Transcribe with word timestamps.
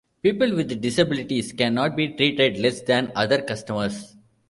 People 0.23 0.55
with 0.55 0.81
disabilities 0.81 1.53
can 1.53 1.75
not 1.75 1.95
be 1.95 2.07
treated 2.07 2.57
less 2.57 2.81
than 2.81 3.11
other 3.15 3.39
customers. 3.39 4.15